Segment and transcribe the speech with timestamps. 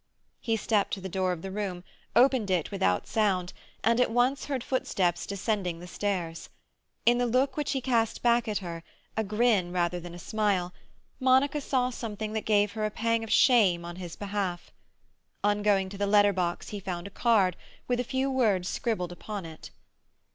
[0.39, 1.83] He stepped to the door of the room,
[2.15, 3.53] opened it without sound,
[3.83, 6.49] and at once heard footsteps descending the stairs.
[7.05, 8.83] In the look which he cast back at her,
[9.15, 10.73] a grin rather than a smile,
[11.19, 14.71] Monica saw something that gave her a pang of shame on his behalf.
[15.43, 17.55] On going to the letter box he found a card,
[17.87, 19.69] with a few words scribbled upon it.